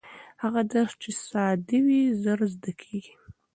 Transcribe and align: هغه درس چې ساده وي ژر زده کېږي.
هغه 0.43 0.61
درس 0.73 0.93
چې 1.03 1.09
ساده 1.27 1.77
وي 1.85 2.01
ژر 2.21 2.39
زده 2.53 2.71
کېږي. 2.81 3.13